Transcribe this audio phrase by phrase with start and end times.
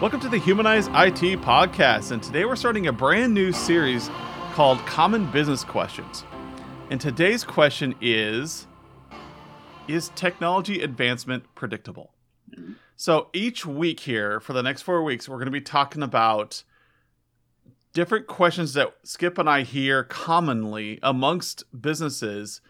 [0.00, 4.08] Welcome to the Humanize IT podcast, and today we're starting a brand new series
[4.54, 6.24] called Common Business Questions.
[6.88, 8.66] And today's question is
[9.88, 12.14] Is technology advancement predictable?
[12.96, 16.64] So each week here, for the next four weeks, we're going to be talking about
[17.92, 22.62] different questions that Skip and I hear commonly amongst businesses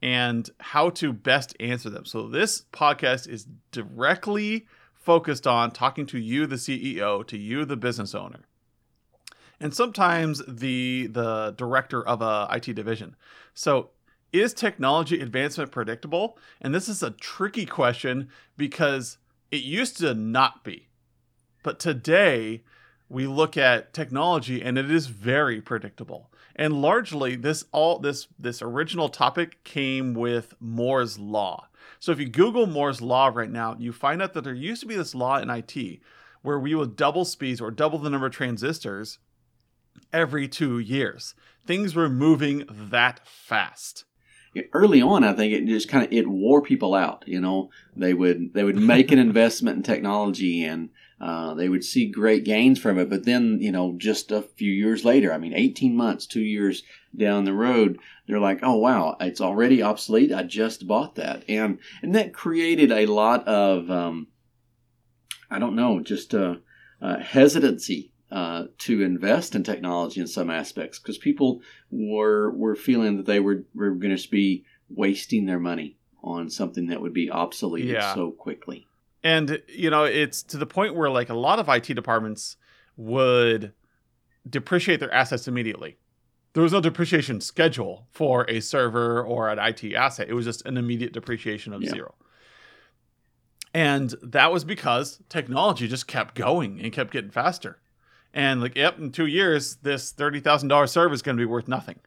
[0.00, 2.06] and how to best answer them.
[2.06, 4.66] So this podcast is directly
[5.08, 8.40] focused on talking to you the CEO, to you the business owner.
[9.58, 13.16] And sometimes the the director of a IT division.
[13.54, 13.88] So
[14.34, 16.36] is technology advancement predictable?
[16.60, 19.16] And this is a tricky question because
[19.50, 20.88] it used to not be.
[21.62, 22.64] But today
[23.08, 28.60] we look at technology and it is very predictable and largely this all this this
[28.60, 31.67] original topic came with moore's law
[31.98, 34.86] so if you google moore's law right now you find out that there used to
[34.86, 36.00] be this law in it
[36.42, 39.18] where we would double speeds or double the number of transistors
[40.12, 41.34] every two years.
[41.66, 44.04] Things were moving that fast.
[44.72, 47.70] Early on i think it just kind of it wore people out you know?
[47.94, 50.88] They would they would make an investment in technology and
[51.20, 54.70] uh, they would see great gains from it, but then, you know, just a few
[54.70, 56.84] years later, I mean, 18 months, two years
[57.16, 60.32] down the road, they're like, oh, wow, it's already obsolete.
[60.32, 61.44] I just bought that.
[61.48, 64.28] And, and that created a lot of, um,
[65.50, 66.56] I don't know, just uh,
[67.00, 73.16] uh, hesitancy uh, to invest in technology in some aspects because people were were feeling
[73.16, 77.30] that they were, were going to be wasting their money on something that would be
[77.30, 78.14] obsolete yeah.
[78.14, 78.86] so quickly
[79.22, 82.56] and you know it's to the point where like a lot of IT departments
[82.96, 83.72] would
[84.48, 85.96] depreciate their assets immediately.
[86.58, 90.28] There was no depreciation schedule for a server or an IT asset.
[90.28, 91.90] It was just an immediate depreciation of yeah.
[91.90, 92.16] zero.
[93.72, 97.78] And that was because technology just kept going and kept getting faster.
[98.34, 101.46] And like, yep, in two years, this thirty thousand dollar server is going to be
[101.46, 102.00] worth nothing.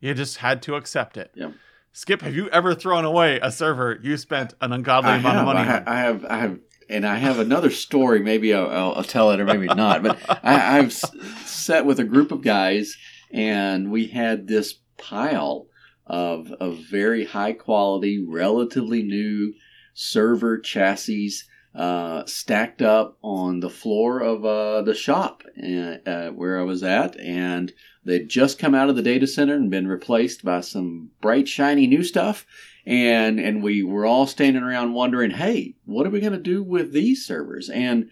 [0.00, 1.30] You just had to accept it.
[1.34, 1.54] Yep.
[1.92, 5.48] Skip, have you ever thrown away a server you spent an ungodly I amount have,
[5.48, 5.88] of money I, on?
[5.88, 6.58] I have, I have,
[6.90, 8.20] and I have another story.
[8.20, 10.02] Maybe I'll, I'll, tell it, or maybe not.
[10.02, 12.98] But I, I've sat with a group of guys,
[13.30, 15.66] and we had this pile
[16.06, 19.54] of of very high quality, relatively new
[19.94, 21.32] server chassis
[21.74, 26.82] uh, stacked up on the floor of uh, the shop uh, uh where I was
[26.82, 27.72] at, and
[28.08, 31.86] They'd just come out of the data center and been replaced by some bright, shiny
[31.86, 32.46] new stuff.
[32.86, 36.62] And, and we were all standing around wondering, hey, what are we going to do
[36.62, 37.68] with these servers?
[37.68, 38.08] And,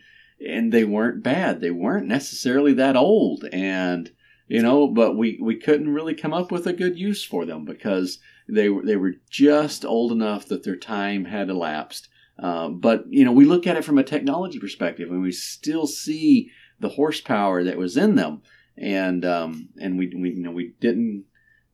[0.47, 1.63] and they weren't bad.
[1.63, 3.47] They weren't necessarily that old.
[3.51, 4.11] And,
[4.49, 7.65] you know, but we, we couldn't really come up with a good use for them
[7.65, 8.19] because
[8.49, 12.09] they were, they were just old enough that their time had elapsed.
[12.39, 15.87] Uh, but, you know, we look at it from a technology perspective and we still
[15.87, 18.43] see the horsepower that was in them
[18.79, 21.25] and um, and we, we you know we didn't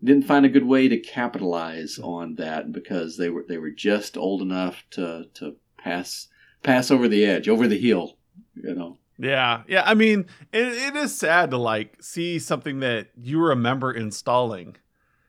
[0.02, 4.16] didn't find a good way to capitalize on that because they were they were just
[4.16, 6.28] old enough to to pass
[6.62, 8.16] pass over the edge, over the hill,
[8.54, 8.98] you know.
[9.18, 9.82] Yeah, yeah.
[9.84, 14.76] I mean, it, it is sad to like see something that you remember installing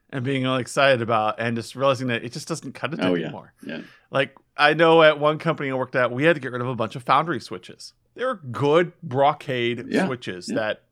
[0.09, 3.15] and being all excited about, and just realizing that it just doesn't cut it oh,
[3.15, 3.53] anymore.
[3.65, 3.77] Yeah.
[3.77, 3.81] yeah.
[4.11, 6.67] Like I know at one company I worked at, we had to get rid of
[6.67, 7.93] a bunch of Foundry switches.
[8.15, 10.05] They were good Brocade yeah.
[10.05, 10.55] switches yeah.
[10.55, 10.83] that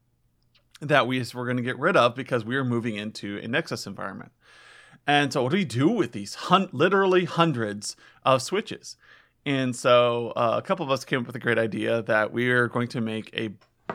[0.82, 3.86] that we were going to get rid of because we were moving into a Nexus
[3.86, 4.32] environment.
[5.08, 8.98] And so, what do we do with these hun- literally hundreds of switches?
[9.46, 12.50] And so, uh, a couple of us came up with a great idea that we
[12.52, 13.50] are going to make a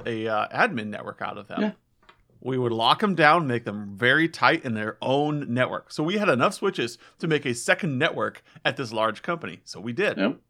[0.04, 1.60] a uh, admin network out of them.
[1.62, 1.72] Yeah.
[2.40, 5.90] We would lock them down, make them very tight in their own network.
[5.90, 9.60] So we had enough switches to make a second network at this large company.
[9.64, 10.18] So we did.
[10.18, 10.40] Yep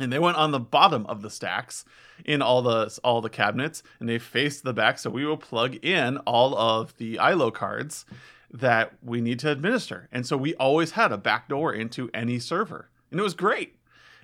[0.00, 1.84] and they went on the bottom of the stacks
[2.24, 5.76] in all the all the cabinets and they faced the back so we will plug
[5.84, 8.04] in all of the ilo cards
[8.52, 12.38] that we need to administer and so we always had a back door into any
[12.38, 13.76] server and it was great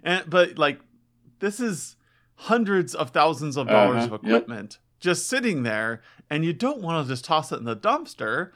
[0.06, 0.80] and but like
[1.40, 1.96] this is
[2.36, 4.14] hundreds of thousands of dollars uh-huh.
[4.14, 5.00] of equipment yep.
[5.00, 6.00] just sitting there
[6.30, 8.50] and you don't want to just toss it in the dumpster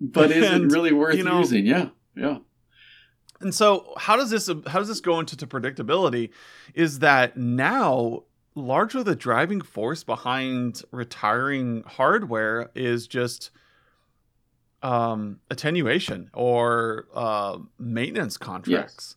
[0.00, 2.38] but and, is it really worth you know, using yeah yeah
[3.40, 6.28] and so, how does this how does this go into predictability?
[6.74, 8.24] Is that now
[8.54, 13.50] largely the driving force behind retiring hardware is just
[14.82, 18.94] um, attenuation or uh, maintenance contracts.
[18.94, 19.16] Yes.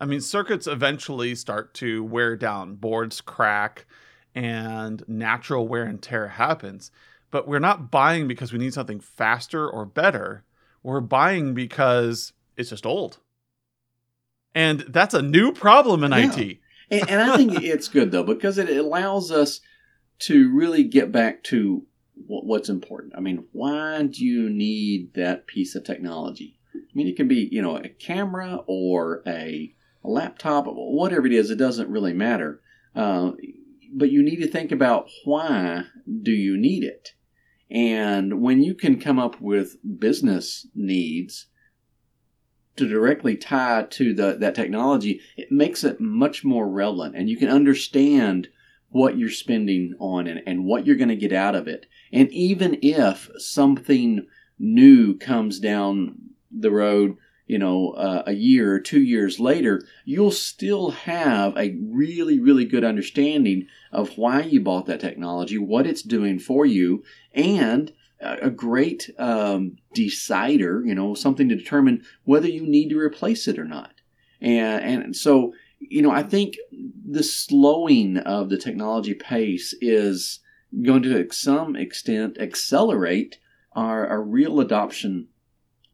[0.00, 3.86] I mean, circuits eventually start to wear down, boards crack,
[4.34, 6.90] and natural wear and tear happens.
[7.30, 10.44] But we're not buying because we need something faster or better.
[10.82, 13.18] We're buying because it's just old
[14.54, 16.32] and that's a new problem in yeah.
[16.32, 16.58] IT.
[16.90, 19.60] and, and I think it's good though because it allows us
[20.20, 21.86] to really get back to
[22.26, 23.14] what's important.
[23.16, 26.58] I mean, why do you need that piece of technology?
[26.74, 29.74] I mean, it can be you know a camera or a,
[30.04, 31.50] a laptop, whatever it is.
[31.50, 32.60] It doesn't really matter.
[32.94, 33.32] Uh,
[33.92, 35.84] but you need to think about why
[36.22, 37.10] do you need it
[37.70, 41.46] and when you can come up with business needs
[42.76, 47.36] to directly tie to the, that technology, it makes it much more relevant and you
[47.36, 48.48] can understand
[48.88, 51.86] what you're spending on and, and what you're going to get out of it.
[52.12, 54.26] And even if something
[54.58, 56.16] new comes down
[56.50, 57.16] the road,
[57.50, 62.64] you know, uh, a year or two years later, you'll still have a really, really
[62.64, 67.02] good understanding of why you bought that technology, what it's doing for you,
[67.34, 73.48] and a great um, decider, you know, something to determine whether you need to replace
[73.48, 73.94] it or not.
[74.40, 76.56] And, and so, you know, I think
[77.04, 80.38] the slowing of the technology pace is
[80.84, 83.38] going to, to some extent, accelerate
[83.72, 85.26] our, our real adoption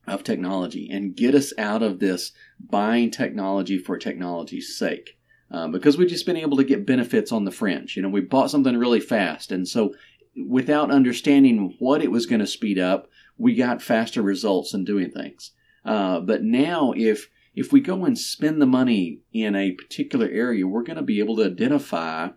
[0.06, 5.18] of technology and get us out of this buying technology for technology's sake.
[5.50, 7.96] Um, because we've just been able to get benefits on the fringe.
[7.96, 9.94] You know, we bought something really fast, and so
[10.36, 13.08] without understanding what it was going to speed up,
[13.38, 15.52] we got faster results in doing things.
[15.84, 20.66] Uh, but now, if if we go and spend the money in a particular area,
[20.66, 22.28] we're going to be able to identify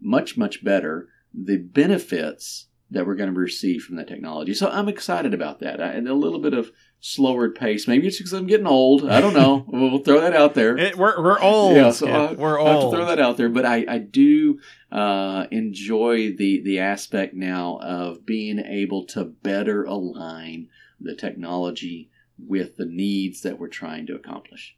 [0.00, 4.52] much much better the benefits that we're going to receive from that technology.
[4.52, 5.80] So I'm excited about that.
[5.80, 6.70] and a little bit of
[7.04, 7.88] slower pace.
[7.88, 9.10] Maybe it's because I'm getting old.
[9.10, 9.64] I don't know.
[9.68, 10.78] we'll throw that out there.
[10.78, 11.76] It, we're, we're old.
[11.76, 12.68] Yeah, so I, we're old.
[12.68, 13.48] I have to throw that out there.
[13.48, 14.60] But I, I do
[14.92, 20.68] uh, enjoy the, the aspect now of being able to better align
[21.00, 22.08] the technology
[22.38, 24.76] with the needs that we're trying to accomplish.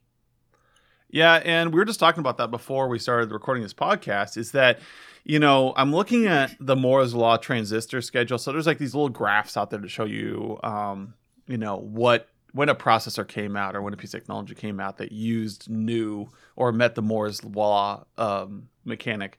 [1.10, 4.38] Yeah, and we were just talking about that before we started recording this podcast.
[4.38, 4.80] Is that
[5.24, 8.38] you know I'm looking at the Moore's law transistor schedule.
[8.38, 11.14] So there's like these little graphs out there to show you um,
[11.46, 14.78] you know what when a processor came out or when a piece of technology came
[14.78, 19.38] out that used new or met the Moore's law um, mechanic,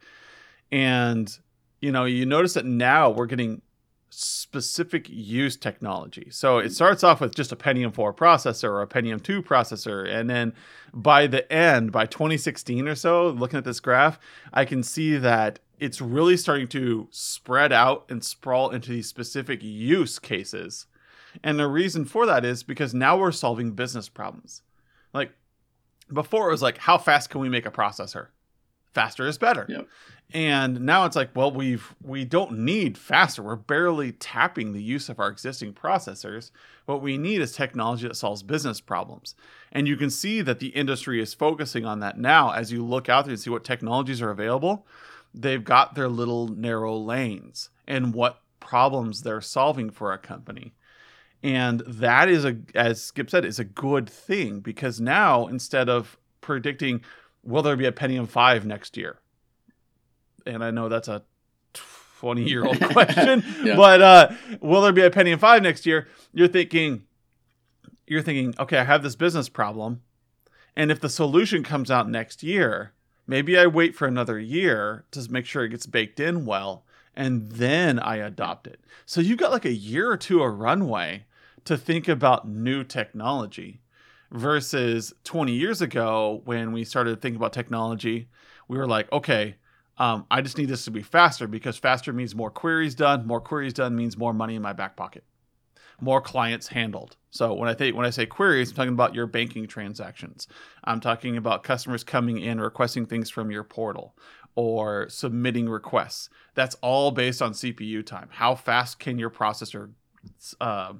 [0.71, 1.37] and
[1.81, 3.61] you know you notice that now we're getting
[4.09, 6.27] specific use technology.
[6.31, 10.07] So it starts off with just a Pentium 4 processor or a Pentium 2 processor.
[10.07, 10.53] And then
[10.93, 14.17] by the end, by 2016 or so, looking at this graph,
[14.53, 19.61] I can see that it's really starting to spread out and sprawl into these specific
[19.61, 20.85] use cases
[21.43, 24.61] and the reason for that is because now we're solving business problems.
[25.13, 25.31] Like
[26.11, 28.27] before, it was like, how fast can we make a processor?
[28.93, 29.65] Faster is better.
[29.67, 29.87] Yep.
[30.33, 33.43] And now it's like, well, we've we don't need faster.
[33.43, 36.51] We're barely tapping the use of our existing processors.
[36.85, 39.35] What we need is technology that solves business problems.
[39.71, 43.09] And you can see that the industry is focusing on that now as you look
[43.09, 44.87] out there and see what technologies are available.
[45.33, 50.73] They've got their little narrow lanes and what problems they're solving for a company.
[51.45, 56.17] And that is a, as Skip said, is a good thing because now instead of
[56.41, 57.01] predicting,
[57.43, 59.19] will there be a Pentium 5 next year?
[60.47, 61.21] And I know that's a
[62.17, 63.75] 20 year old question, yeah.
[63.75, 66.07] but uh, will there be a Pentium 5 next year?
[66.33, 67.03] You're thinking,
[68.07, 70.01] you're thinking, okay, I have this business problem.
[70.75, 72.93] And if the solution comes out next year,
[73.27, 76.85] maybe I wait for another year to make sure it gets baked in well,
[77.15, 78.79] and then I adopt it.
[79.05, 81.25] So you've got like a year or two of runway
[81.65, 83.81] to think about new technology
[84.31, 88.27] versus 20 years ago when we started thinking about technology
[88.67, 89.55] we were like okay
[89.97, 93.25] um, i just need this to be faster because faster means more queries done.
[93.25, 95.23] More queries done means more money in my back pocket.
[96.01, 97.15] More clients handled.
[97.29, 100.47] So when i think when i say queries i'm talking about your banking transactions.
[100.83, 104.15] I'm talking about customers coming in requesting things from your portal
[104.55, 106.29] or submitting requests.
[106.55, 108.27] That's all based on cpu time.
[108.31, 109.91] How fast can your processor
[110.59, 110.93] uh,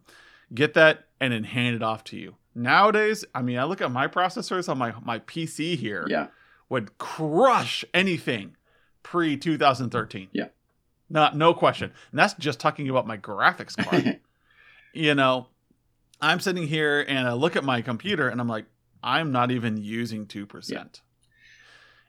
[0.56, 2.36] get that, and then hand it off to you.
[2.54, 6.06] Nowadays, I mean, I look at my processors on my my PC here.
[6.08, 6.28] Yeah.
[6.70, 8.56] Would crush anything
[9.04, 10.30] pre 2013.
[10.32, 10.48] Yeah.
[11.10, 11.92] Not no question.
[12.12, 14.20] And that's just talking about my graphics card.
[14.94, 15.48] you know,
[16.20, 18.66] I'm sitting here and I look at my computer and I'm like,
[19.04, 20.70] I'm not even using 2%.
[20.70, 20.86] Yeah.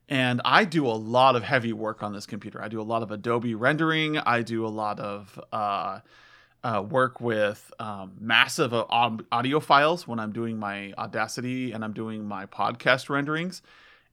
[0.08, 2.62] And I do a lot of heavy work on this computer.
[2.62, 4.18] I do a lot of Adobe rendering.
[4.18, 6.00] I do a lot of uh,
[6.64, 8.84] uh, work with um, massive uh,
[9.32, 13.62] audio files when I'm doing my Audacity and I'm doing my podcast renderings.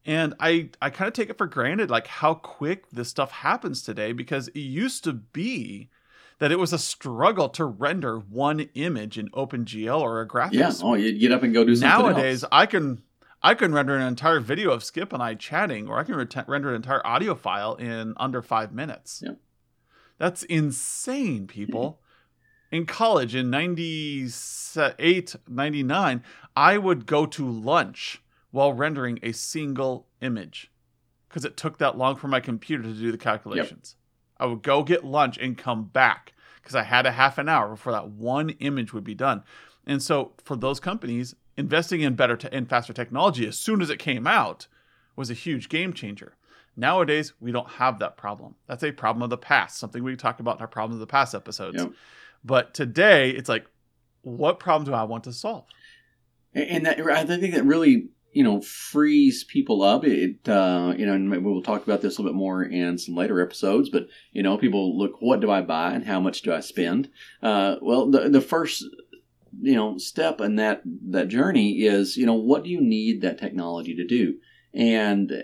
[0.06, 3.82] And I, I kind of take it for granted, like how quick this stuff happens
[3.82, 5.90] today, because it used to be
[6.40, 10.54] that it was a struggle to render one image in OpenGL or a graphics.
[10.54, 10.72] Yeah.
[10.82, 11.90] Oh, you get up and go do something.
[11.90, 12.50] Nowadays, else.
[12.52, 13.02] I can
[13.42, 16.48] I can render an entire video of Skip and I chatting, or I can ret-
[16.48, 19.22] render an entire audio file in under five minutes.
[19.26, 19.38] Yep.
[20.18, 22.00] That's insane, people.
[22.74, 26.24] in college in 98, 99,
[26.56, 30.72] I would go to lunch while rendering a single image
[31.30, 33.96] because it took that long for my computer to do the calculations.
[34.38, 37.70] I would go get lunch and come back because I had a half an hour
[37.70, 39.44] before that one image would be done.
[39.86, 43.92] And so for those companies, investing in better te- and faster technology as soon as
[43.92, 44.65] it came out
[45.15, 46.36] was a huge game changer.
[46.75, 48.56] Nowadays, we don't have that problem.
[48.65, 51.12] That's a problem of the past, something we talked about in our problems of the
[51.12, 51.77] past episodes.
[51.77, 51.92] Yep.
[52.44, 53.66] But today, it's like,
[54.22, 55.66] what problem do I want to solve?
[56.56, 60.04] and that I think that really you know frees people up.
[60.06, 63.16] It uh, you know, and we'll talk about this a little bit more in some
[63.16, 63.90] later episodes.
[63.90, 67.10] But you know, people look, what do I buy and how much do I spend?
[67.42, 68.86] Uh, well, the the first
[69.62, 73.38] you know step in that that journey is you know what do you need that
[73.38, 74.36] technology to do
[74.74, 75.44] and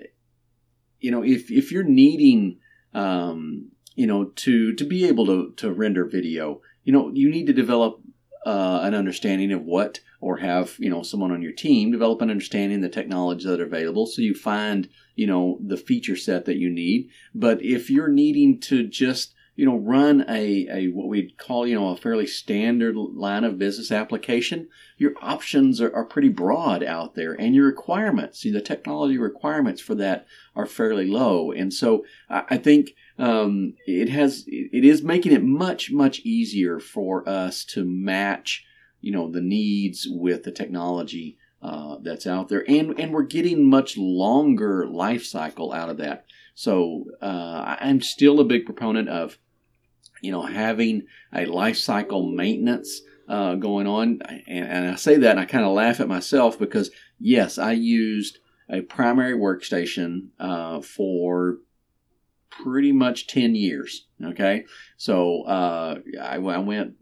[1.00, 2.58] you know if if you're needing
[2.96, 7.48] um, you know to to be able to to render video you know you need
[7.48, 8.01] to develop
[8.45, 12.29] uh, an understanding of what or have you know someone on your team develop an
[12.29, 16.45] understanding of the technologies that are available so you find you know the feature set
[16.45, 17.09] that you need.
[17.36, 21.75] But if you're needing to just you know run a, a what we'd call you
[21.75, 27.13] know a fairly standard line of business application your options are, are pretty broad out
[27.16, 30.25] there and your requirements the technology requirements for that
[30.56, 31.51] are fairly low.
[31.51, 36.80] And so i, I think um, it has it is making it much much easier
[36.80, 38.66] for us to match
[39.01, 42.63] you know the needs with the technology uh, that's out there.
[42.66, 46.25] And and we're getting much longer life cycle out of that.
[46.56, 49.38] So uh, i'm still a big proponent of
[50.21, 54.19] you know having a life cycle maintenance uh, going on.
[54.47, 57.71] And, and i say that and i kind of laugh at myself because yes i
[57.71, 61.57] used a primary workstation uh, for
[62.49, 64.65] pretty much 10 years okay?
[64.97, 66.95] So uh, I, I went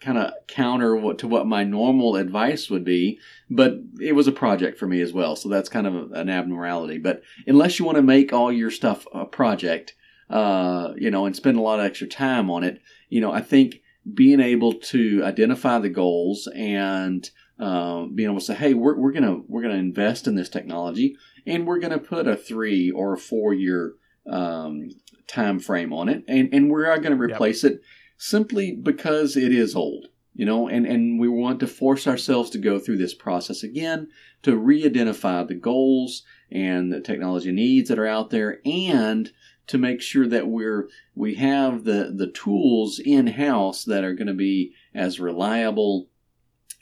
[0.00, 4.32] kind of counter what, to what my normal advice would be but it was a
[4.32, 6.98] project for me as well so that's kind of an abnormality.
[6.98, 9.94] But unless you want to make all your stuff a project
[10.30, 13.40] uh, you know and spend a lot of extra time on it you know i
[13.40, 13.80] think
[14.14, 19.12] being able to identify the goals and uh, being able to say hey we're, we're
[19.12, 23.18] gonna we're gonna invest in this technology and we're gonna put a three or a
[23.18, 23.94] four year
[24.30, 24.90] um,
[25.26, 27.72] time frame on it, and and we're going to replace yep.
[27.72, 27.80] it
[28.18, 32.58] simply because it is old, you know, and and we want to force ourselves to
[32.58, 34.08] go through this process again
[34.42, 39.32] to re-identify the goals and the technology needs that are out there, and
[39.72, 44.26] to make sure that we're we have the the tools in house that are going
[44.26, 46.10] to be as reliable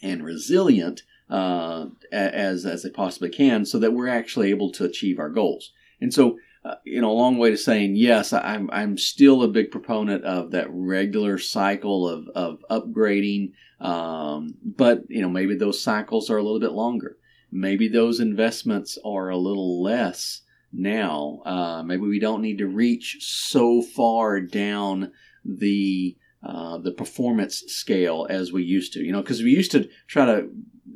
[0.02, 5.20] and resilient uh, as as they possibly can, so that we're actually able to achieve
[5.20, 5.70] our goals.
[6.00, 8.32] And so uh, you know, a long way to saying yes.
[8.32, 15.04] I'm I'm still a big proponent of that regular cycle of of upgrading, um, but
[15.08, 17.18] you know maybe those cycles are a little bit longer.
[17.52, 21.42] Maybe those investments are a little less now.
[21.44, 25.12] Uh, maybe we don't need to reach so far down
[25.44, 29.00] the uh, the performance scale as we used to.
[29.00, 30.48] You know, because we used to try to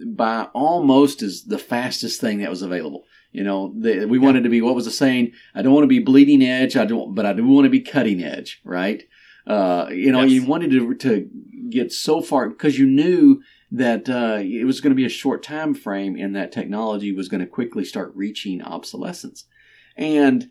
[0.07, 3.05] buy almost as the fastest thing that was available.
[3.33, 4.25] You know, the, we yeah.
[4.25, 5.33] wanted to be what was the saying?
[5.55, 6.77] I don't want to be bleeding edge.
[6.77, 9.03] I don't, but I do want to be cutting edge, right?
[9.47, 10.31] Uh, you know, yes.
[10.31, 11.29] you wanted to to
[11.69, 15.43] get so far because you knew that uh, it was going to be a short
[15.43, 19.45] time frame, and that technology was going to quickly start reaching obsolescence.
[19.97, 20.51] And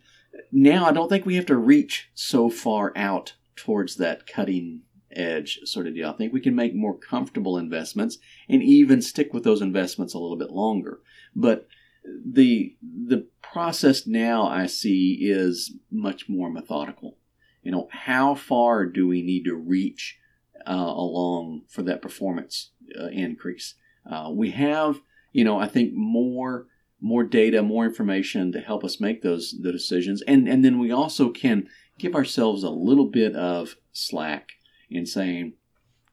[0.50, 4.82] now I don't think we have to reach so far out towards that cutting
[5.12, 6.10] edge sort of deal.
[6.10, 10.18] I think we can make more comfortable investments and even stick with those investments a
[10.18, 11.00] little bit longer.
[11.36, 11.68] But
[12.04, 17.16] the the process now I see is much more methodical.
[17.62, 20.18] You know, how far do we need to reach
[20.66, 23.74] uh, along for that performance uh, increase?
[24.10, 25.00] Uh, we have,
[25.32, 26.66] you know, I think more
[27.04, 30.90] more data, more information to help us make those the decisions, and and then we
[30.90, 31.68] also can
[31.98, 34.52] give ourselves a little bit of slack
[34.88, 35.52] in saying,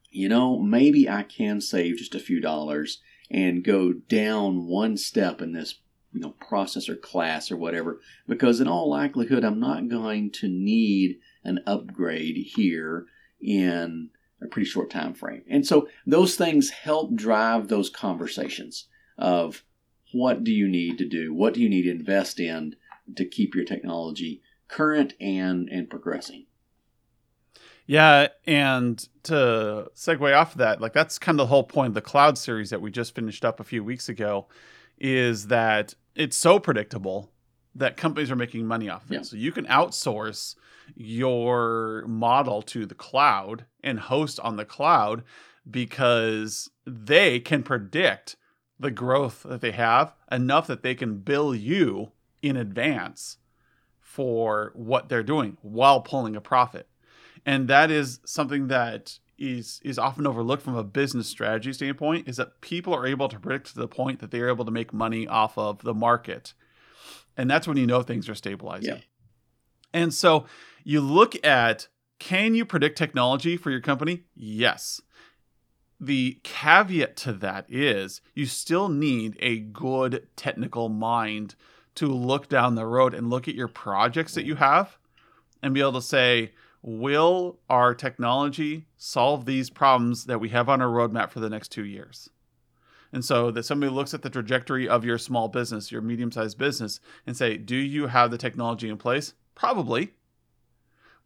[0.10, 3.00] you know, maybe I can save just a few dollars
[3.32, 5.80] and go down one step in this
[6.12, 11.20] you know processor class or whatever because in all likelihood I'm not going to need
[11.46, 13.06] an upgrade here
[13.40, 14.10] in
[14.44, 15.44] a pretty short time frame.
[15.50, 19.64] And so those things help drive those conversations of
[20.14, 21.34] what do you need to do?
[21.34, 22.76] What do you need to invest in
[23.16, 26.46] to keep your technology current and and progressing?
[27.86, 31.94] Yeah, and to segue off of that, like that's kind of the whole point of
[31.96, 34.48] the cloud series that we just finished up a few weeks ago,
[34.98, 37.32] is that it's so predictable
[37.76, 39.26] that companies are making money off of it.
[39.26, 40.56] So you can outsource
[40.96, 45.24] your model to the cloud and host on the cloud
[45.70, 48.36] because they can predict
[48.82, 52.12] the growth that they have enough that they can bill you
[52.42, 53.38] in advance
[54.00, 56.88] for what they're doing while pulling a profit.
[57.46, 62.38] And that is something that is is often overlooked from a business strategy standpoint is
[62.38, 65.28] that people are able to predict to the point that they're able to make money
[65.28, 66.54] off of the market.
[67.38, 68.96] And that's when you know things are stabilizing.
[68.96, 69.02] Yeah.
[69.94, 70.46] And so
[70.84, 71.88] you look at
[72.20, 74.24] can you predict technology for your company?
[74.36, 75.02] Yes.
[76.04, 81.54] The caveat to that is you still need a good technical mind
[81.94, 84.98] to look down the road and look at your projects that you have
[85.62, 90.82] and be able to say, will our technology solve these problems that we have on
[90.82, 92.32] our roadmap for the next two years?
[93.14, 96.58] And so that somebody looks at the trajectory of your small business, your medium sized
[96.58, 99.36] business, and say, do you have the technology in place?
[99.54, 100.14] Probably.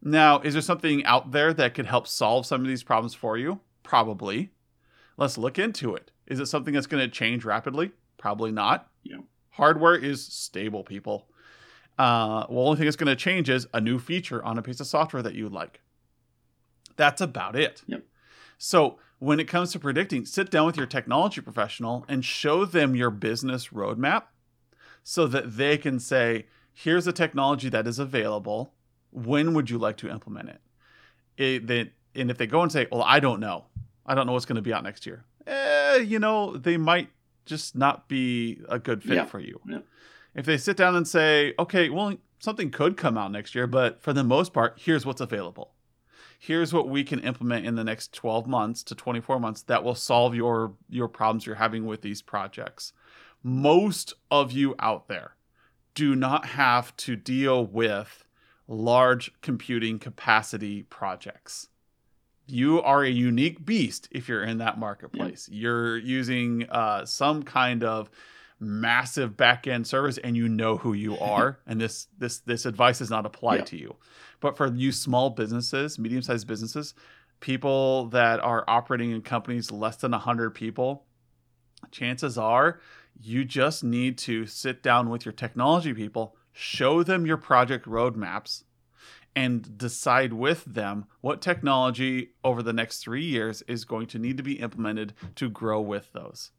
[0.02, 3.38] Now, is there something out there that could help solve some of these problems for
[3.38, 3.62] you?
[3.82, 4.52] Probably.
[5.18, 6.12] Let's look into it.
[6.28, 7.92] Is it something that's going to change rapidly?
[8.18, 8.90] Probably not.
[9.04, 9.18] Yeah.
[9.52, 11.28] Hardware is stable, people.
[11.98, 14.80] Uh, well, only thing that's going to change is a new feature on a piece
[14.80, 15.82] of software that you like.
[16.98, 17.82] That's about it.
[17.88, 18.04] Yep.
[18.58, 22.96] So when it comes to predicting, sit down with your technology professional and show them
[22.96, 24.24] your business roadmap
[25.04, 28.74] so that they can say, here's a technology that is available.
[29.12, 30.62] When would you like to implement it?
[31.38, 33.66] it they, and if they go and say, well, I don't know.
[34.06, 35.24] I don't know what's going to be out next year.
[35.48, 37.10] Eh, you know, they might
[37.46, 39.26] just not be a good fit Yeah.
[39.26, 39.60] for you.
[39.68, 39.80] Yeah.
[40.34, 44.02] If they sit down and say, okay, well, something could come out next year, but
[44.02, 45.72] for the most part, here's what's available.
[46.38, 49.96] Here's what we can implement in the next 12 months to 24 months that will
[49.96, 52.92] solve your your problems you're having with these projects.
[53.42, 55.36] Most of you out there
[55.94, 58.26] do not have to deal with
[58.68, 61.70] large computing capacity projects.
[62.48, 65.50] You are a unique beast if you're in that marketplace.
[65.52, 68.10] You're using uh, some kind of
[68.60, 73.10] massive back-end service and you know who you are and this this this advice is
[73.10, 73.64] not applied Yeah.
[73.66, 73.96] to you
[74.40, 76.94] but for you small businesses medium-sized businesses
[77.42, 81.04] people that are operating in companies less than 100 people
[81.92, 82.80] chances are
[83.22, 88.64] you just need to sit down with your technology people show them your project roadmaps
[89.36, 94.38] and decide with them what technology over the next three years is going to need
[94.38, 96.52] to be implemented to grow with those.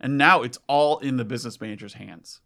[0.00, 2.40] And now it's all in the business manager's hands.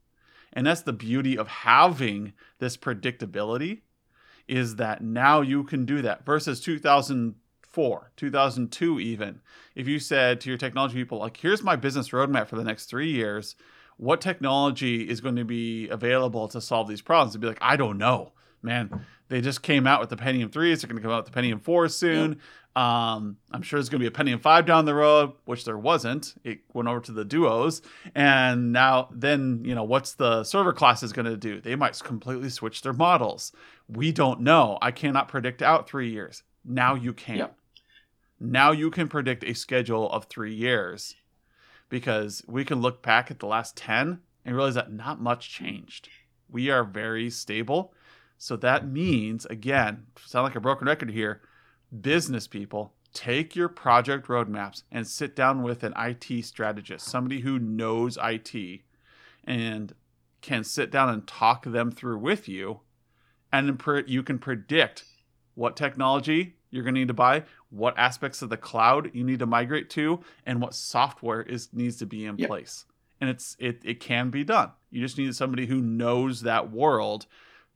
[0.52, 3.80] And that's the beauty of having this predictability
[4.46, 9.40] is that now you can do that versus 2004, 2002 even.
[9.74, 12.86] If you said to your technology people like here's my business roadmap for the next
[12.86, 13.54] 3 years,
[13.96, 17.32] what technology is going to be available to solve these problems?
[17.32, 19.04] They'd be like, I don't know, man.
[19.28, 20.80] They just came out with the Pentium 3s.
[20.80, 22.40] They're going to come out with the Pentium 4s soon.
[22.76, 25.78] Um, I'm sure there's going to be a Pentium 5 down the road, which there
[25.78, 26.34] wasn't.
[26.44, 27.82] It went over to the Duos.
[28.14, 31.60] And now, then, you know, what's the server class is going to do?
[31.60, 33.52] They might completely switch their models.
[33.88, 34.78] We don't know.
[34.80, 36.42] I cannot predict out three years.
[36.64, 37.36] Now you can.
[37.36, 37.48] Yeah.
[38.38, 41.14] Now you can predict a schedule of three years
[41.88, 46.08] because we can look back at the last 10 and realize that not much changed.
[46.48, 47.92] We are very stable.
[48.42, 51.42] So that means, again, sound like a broken record here,
[52.00, 57.58] business people, take your project roadmaps and sit down with an IT strategist, somebody who
[57.58, 58.80] knows IT
[59.44, 59.92] and
[60.40, 62.80] can sit down and talk them through with you.
[63.52, 65.04] And you can predict
[65.54, 69.40] what technology you're going to need to buy, what aspects of the cloud you need
[69.40, 72.48] to migrate to, and what software is needs to be in Yep.
[72.48, 72.86] place.
[73.20, 74.70] And it's it it can be done.
[74.90, 77.26] You just need somebody who knows that world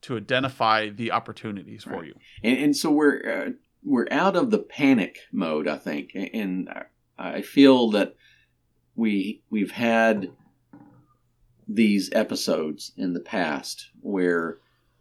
[0.04, 2.14] to identify the opportunities for you.
[2.42, 3.50] and, and so we're uh,
[3.82, 6.68] we're out of the panic mode, I think, and
[7.18, 8.14] I feel that
[8.94, 10.30] we we've had
[11.66, 14.58] these episodes in the past where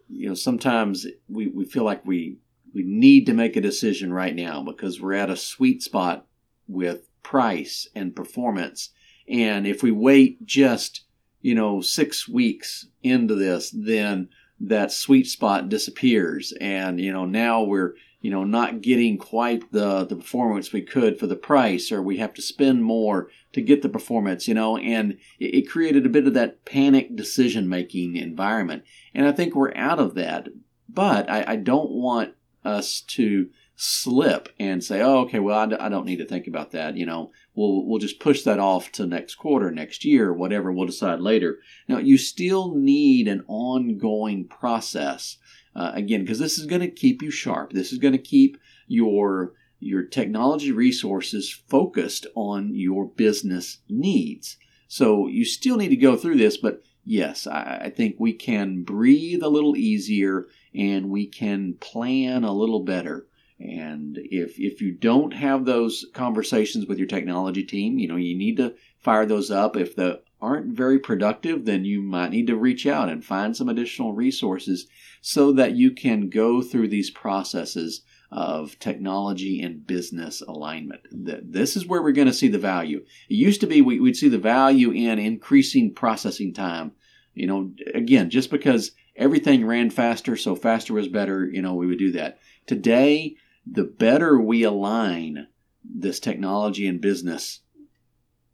[0.09, 2.37] you know sometimes we, we feel like we
[2.73, 6.25] we need to make a decision right now because we're at a sweet spot
[6.67, 8.89] with price and performance.
[9.27, 11.05] And if we wait just
[11.41, 14.29] you know six weeks into this then
[14.67, 16.54] that sweet spot disappears.
[16.60, 21.19] And you know now we're you know not getting quite the the performance we could
[21.19, 24.78] for the price or we have to spend more to get the performance you know?
[24.78, 28.84] And it, it created a bit of that panic decision making environment.
[29.13, 30.47] And i think we're out of that.
[30.89, 35.75] But I, I don't want us to slip and say, "Oh, okay, well, I d-
[35.79, 38.91] I don't need to think about that." You know, we'll we'll just push that off
[38.93, 40.71] to next quarter, next year, whatever.
[40.71, 41.59] We'll decide later.
[41.88, 45.38] Now, you still need an ongoing process
[45.75, 47.73] uh, again because this is going to keep you sharp.
[47.73, 48.57] This is going to keep
[48.88, 54.57] your your technology resources focused on your business needs.
[54.88, 58.83] So you still need to go through this, but yes, I, I think we can
[58.83, 63.27] breathe a little easier and we can plan a little better.
[63.63, 68.38] And if if you don't have those conversations with your technology team, you know, you
[68.38, 69.78] need to fire those up.
[69.78, 73.69] If they aren't very productive, then you might need to reach out and find some
[73.69, 74.88] additional resources
[75.21, 81.02] so that you can go through these processes of technology and business alignment.
[81.12, 83.06] This is where we're going to see the value.
[83.30, 86.91] It used to be we, would see the value in increasing processing time.
[87.34, 91.88] You know, again, just because everything ran faster, so faster was better, you know, we
[91.88, 92.39] would do that.
[92.65, 95.47] Today, the better we align
[95.84, 97.62] this technology and business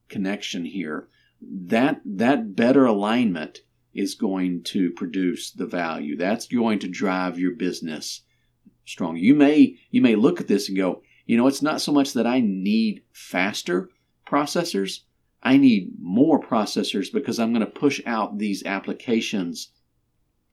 [0.08, 1.08] connection here,
[1.42, 3.60] that that better alignment
[3.94, 6.16] is going to produce the value.
[6.16, 8.22] That's going to drive your business
[8.86, 9.18] strong.
[9.18, 12.14] You may you may look at this and go, you know, it's not so much
[12.14, 13.90] that I need faster
[14.28, 15.02] processors.
[15.42, 19.70] I need more processors because I'm going to push out these applications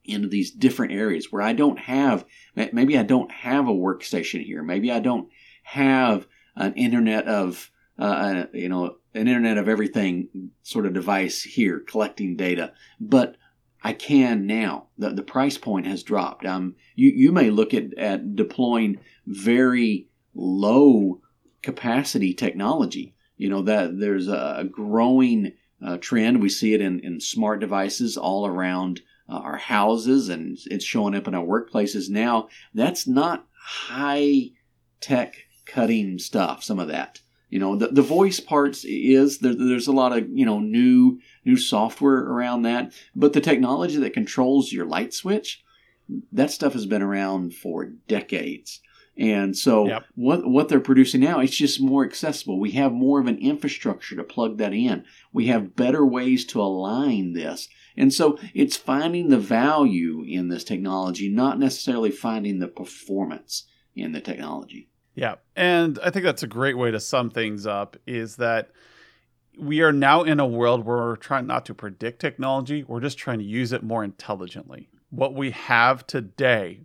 [0.08, 4.62] into these different areas where I don't have maybe I don't have a workstation here.
[4.62, 5.28] Maybe I don't
[5.62, 11.80] have an internet of uh, you know an internet of everything sort of device here
[11.80, 13.36] collecting data, but
[13.82, 14.88] I can now.
[14.98, 16.44] The, the price point has dropped.
[16.44, 21.20] Um, you, you may look at, at deploying very low
[21.62, 23.14] capacity technology.
[23.36, 25.52] You know, that there's a growing
[25.84, 26.42] uh, trend.
[26.42, 31.14] We see it in, in smart devices all around uh, our houses and it's showing
[31.14, 32.48] up in our workplaces now.
[32.74, 34.50] That's not high
[35.00, 37.20] tech cutting stuff, some of that.
[37.48, 41.20] You know, the, the voice parts is there, there's a lot of, you know, new
[41.44, 45.62] new software around that, but the technology that controls your light switch,
[46.32, 48.80] that stuff has been around for decades.
[49.18, 50.04] And so yep.
[50.14, 52.60] what what they're producing now, it's just more accessible.
[52.60, 55.04] We have more of an infrastructure to plug that in.
[55.32, 57.68] We have better ways to align this.
[57.96, 64.12] And so it's finding the value in this technology, not necessarily finding the performance in
[64.12, 64.90] the technology.
[65.14, 65.36] Yeah.
[65.56, 68.70] And I think that's a great way to sum things up is that
[69.58, 73.16] we are now in a world where we're trying not to predict technology, we're just
[73.16, 74.90] trying to use it more intelligently.
[75.08, 76.82] What we have today,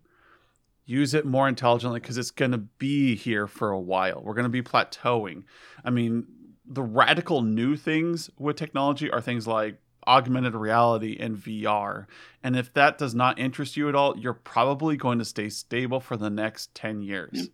[0.86, 4.22] use it more intelligently because it's going to be here for a while.
[4.24, 5.44] We're going to be plateauing.
[5.84, 6.26] I mean,
[6.66, 12.08] the radical new things with technology are things like augmented reality and VR.
[12.44, 16.00] And if that does not interest you at all, you're probably going to stay stable
[16.00, 17.50] for the next 10 years.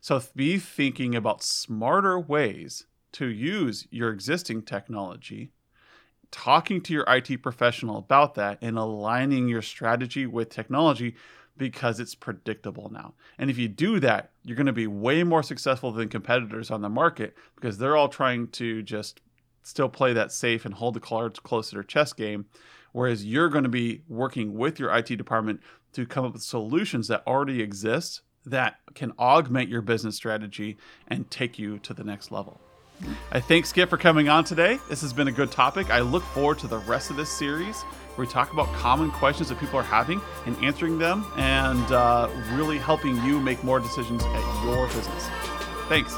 [0.00, 5.52] So be thinking about smarter ways to use your existing technology,
[6.30, 11.16] talking to your IT professional about that, and aligning your strategy with technology
[11.56, 13.14] because it's predictable now.
[13.38, 16.80] And if you do that, you're going to be way more successful than competitors on
[16.80, 19.20] the market because they're all trying to just
[19.62, 22.46] still play that safe and hold the cards close to their chess game.
[22.92, 25.60] Whereas you're going to be working with your IT department
[25.92, 31.30] to come up with solutions that already exist that can augment your business strategy and
[31.30, 32.60] take you to the next level.
[33.32, 34.78] I thank Skip for coming on today.
[34.88, 35.90] This has been a good topic.
[35.90, 37.82] I look forward to the rest of this series
[38.14, 42.28] where we talk about common questions that people are having and answering them and uh,
[42.52, 45.28] really helping you make more decisions at your business.
[45.88, 46.14] Thanks.